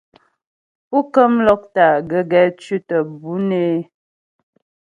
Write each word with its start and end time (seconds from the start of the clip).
Pú 0.89 0.97
kəm 1.13 1.33
lɔ́kta 1.47 1.85
gəgɛ 2.09 2.41
tʉ̌tə 2.59 2.97
mbʉ̌ 3.11 3.33
nə́ 3.47 3.63
é. 3.73 3.77